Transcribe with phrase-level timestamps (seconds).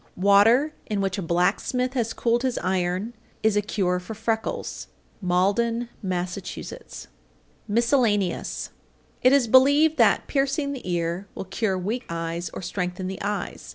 [0.17, 3.13] Water in which a blacksmith has cooled his iron
[3.43, 4.87] is a cure for freckles.
[5.21, 6.35] Malden, Mass.
[6.35, 7.09] MISCELLANEOUS.
[7.67, 8.75] 844.
[9.21, 13.69] It is believed that "piercing the ear" will cure weak eyes or strengthen the eyes.